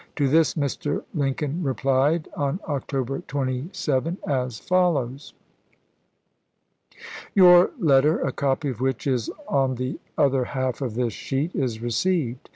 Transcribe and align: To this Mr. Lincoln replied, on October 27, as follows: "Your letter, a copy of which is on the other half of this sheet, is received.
To 0.15 0.27
this 0.27 0.55
Mr. 0.55 1.03
Lincoln 1.13 1.61
replied, 1.61 2.27
on 2.35 2.59
October 2.67 3.19
27, 3.27 4.17
as 4.27 4.57
follows: 4.57 5.35
"Your 7.35 7.69
letter, 7.77 8.19
a 8.21 8.31
copy 8.31 8.69
of 8.69 8.81
which 8.81 9.05
is 9.05 9.29
on 9.47 9.75
the 9.75 9.99
other 10.17 10.43
half 10.45 10.81
of 10.81 10.95
this 10.95 11.13
sheet, 11.13 11.53
is 11.55 11.83
received. 11.83 12.49